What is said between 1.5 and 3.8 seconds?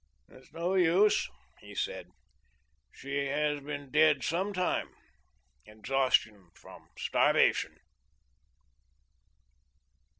he said; "she has